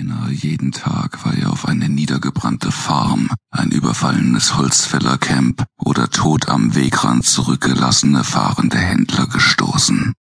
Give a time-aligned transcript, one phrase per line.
[0.00, 6.74] Beinahe jeden Tag war er auf eine niedergebrannte Farm, ein überfallenes Holzfällercamp oder tot am
[6.74, 10.14] Wegrand zurückgelassene fahrende Händler gestoßen.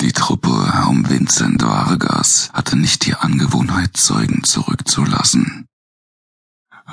[0.00, 5.66] Die Truppe um Vincent Vargas hatte nicht die Angewohnheit, Zeugen zurückzulassen.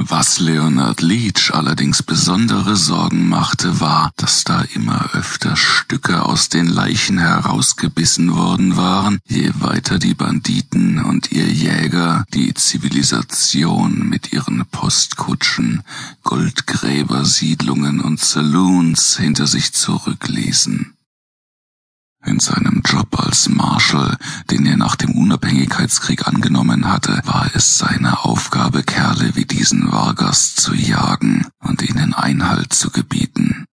[0.02, 6.68] Was Leonard Leach allerdings besondere Sorgen machte, war, dass da immer öfter Stücke aus den
[6.68, 14.66] Leichen herausgebissen worden waren, je weiter die Banditen und ihr Jäger die Zivilisation mit ihren
[14.68, 15.84] Postkutschen,
[16.24, 20.94] Goldgräbersiedlungen und Saloons hinter sich zurückließen.
[22.26, 24.18] In seinem Job als Marshal,
[24.50, 28.39] den er nach dem Unabhängigkeitskrieg angenommen hatte, war es seine Aufgabe,
[29.70, 33.66] diesen Vargas zu jagen und ihnen Einhalt zu gebieten.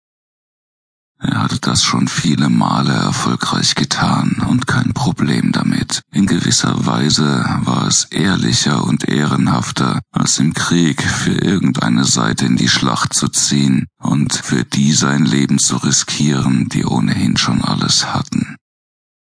[1.18, 6.02] Er hatte das schon viele Male erfolgreich getan und kein Problem damit.
[6.12, 12.56] In gewisser Weise war es ehrlicher und ehrenhafter, als im Krieg für irgendeine Seite in
[12.56, 18.12] die Schlacht zu ziehen und für die sein Leben zu riskieren, die ohnehin schon alles
[18.12, 18.56] hatten.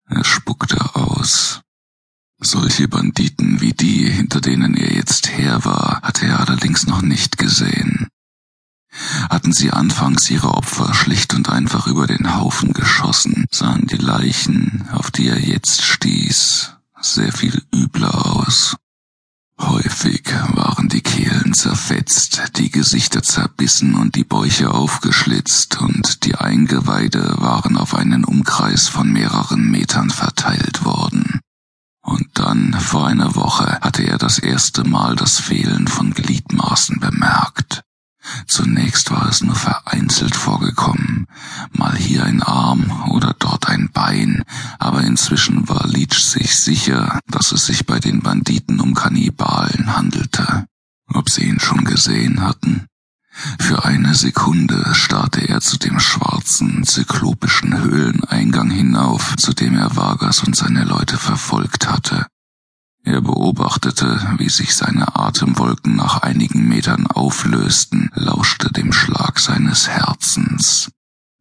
[0.09, 1.61] Er spuckte aus.
[2.39, 7.37] Solche Banditen wie die, hinter denen er jetzt her war, hatte er allerdings noch nicht
[7.37, 8.07] gesehen
[9.29, 14.87] hatten sie anfangs ihre Opfer schlicht und einfach über den Haufen geschossen, sahen die Leichen,
[14.91, 18.75] auf die er jetzt stieß, sehr viel übler aus.
[19.59, 27.35] Häufig waren die Kehlen zerfetzt, die Gesichter zerbissen und die Bäuche aufgeschlitzt und die Eingeweide
[27.39, 31.39] waren auf einen Umkreis von mehreren Metern verteilt worden.
[32.01, 37.83] Und dann, vor einer Woche, hatte er das erste Mal das Fehlen von Gliedmaßen bemerkt.
[38.45, 41.27] Zunächst war es nur vereinzelt vorgekommen,
[41.71, 44.43] mal hier ein Arm oder dort ein Bein,
[44.79, 50.65] aber inzwischen war Leach sich sicher, dass es sich bei den Banditen um Kannibalen handelte.
[51.13, 52.87] Ob sie ihn schon gesehen hatten?
[53.59, 60.43] Für eine Sekunde starrte er zu dem schwarzen, zyklopischen Höhleneingang hinauf, zu dem er Vargas
[60.43, 62.27] und seine Leute verfolgt hatte.
[63.07, 70.91] Er beobachtete, wie sich seine Atemwolken nach einigen Metern auflösten, lauschte dem Schlag seines Herzens.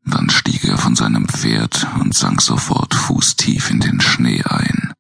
[0.05, 4.93] Dann stieg er von seinem Pferd und sank sofort fußtief in den Schnee ein.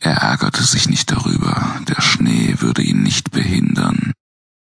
[0.00, 4.12] Er ärgerte sich nicht darüber, der Schnee würde ihn nicht behindern.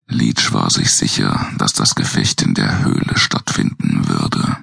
[0.06, 4.59] Leach war sich sicher, dass das Gefecht in der Höhle stattfinden würde.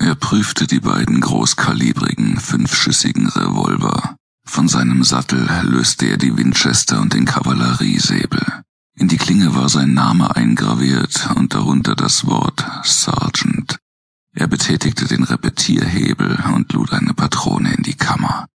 [0.00, 7.12] Er prüfte die beiden großkalibrigen, fünfschüssigen Revolver, von seinem Sattel löste er die Winchester und
[7.12, 8.62] den Kavalleriesäbel.
[8.94, 13.78] In die Klinge war sein Name eingraviert und darunter das Wort Sergeant.
[14.32, 18.46] Er betätigte den Repetierhebel und lud eine Patrone in die Kammer.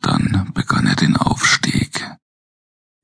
[0.00, 2.06] Dann begann er den Aufstieg.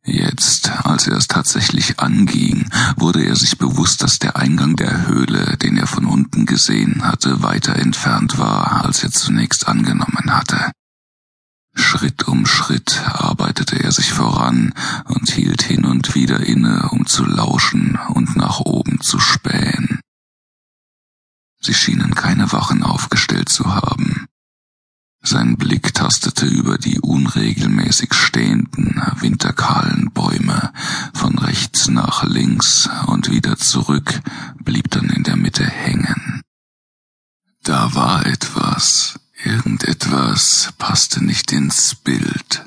[0.04, 5.56] Jetzt, als er es tatsächlich anging, wurde er sich bewusst, dass der Eingang der Höhle,
[5.58, 10.72] den er von unten gesehen hatte, weiter entfernt war, als er zunächst angenommen hatte.
[11.78, 14.74] Schritt um Schritt arbeitete er sich voran
[15.06, 20.00] und hielt hin und wieder inne, um zu lauschen und nach oben zu spähen.
[21.60, 24.26] Sie schienen keine Wachen aufgestellt zu haben.
[25.20, 30.72] Sein Blick tastete über die unregelmäßig stehenden, winterkahlen Bäume
[31.12, 34.20] von rechts nach links und wieder zurück,
[34.62, 36.42] blieb dann in der Mitte hängen.
[37.62, 39.18] Da war etwas,
[40.38, 42.64] Irgendetwas passte nicht ins Bild.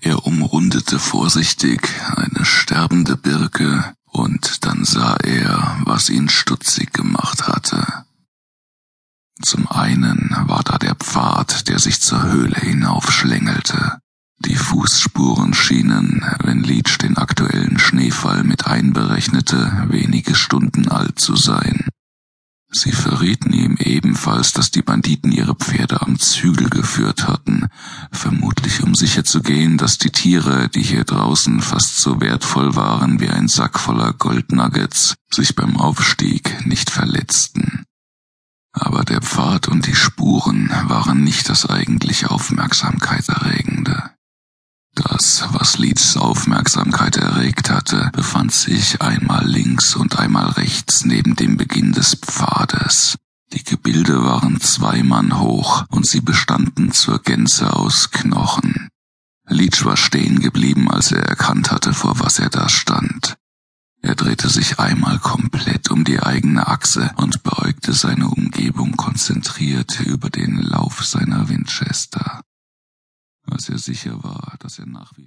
[0.00, 7.84] Er umrundete vorsichtig eine sterbende Birke, und dann sah er, was ihn stutzig gemacht hatte.
[9.42, 13.98] Zum einen war da der Pfad, der sich zur Höhle hinaufschlängelte.
[14.38, 21.86] Die Fußspuren schienen, wenn Leach den aktuellen Schneefall mit einberechnete, wenige Stunden alt zu sein.
[22.76, 27.68] Sie verrieten ihm ebenfalls, dass die Banditen ihre Pferde am Zügel geführt hatten,
[28.10, 33.46] vermutlich um sicherzugehen, dass die Tiere, die hier draußen fast so wertvoll waren wie ein
[33.46, 37.84] Sack voller Goldnuggets, sich beim Aufstieg nicht verletzten.
[38.72, 44.10] Aber der Pfad und die Spuren waren nicht das eigentlich Aufmerksamkeitserregende.
[44.94, 51.56] Das, was Leeds Aufmerksamkeit erregt hatte, befand sich einmal links und einmal rechts neben dem
[51.56, 53.16] Beginn des Pfades.
[53.52, 58.88] Die Gebilde waren zwei Mann hoch und sie bestanden zur Gänze aus Knochen.
[59.48, 63.36] Leach war stehen geblieben, als er erkannt hatte, vor was er da stand.
[64.00, 70.30] Er drehte sich einmal komplett um die eigene Achse und beäugte seine Umgebung konzentriert über
[70.30, 72.43] den Lauf seiner Winchester
[73.46, 75.22] als er sicher war, dass er nach wie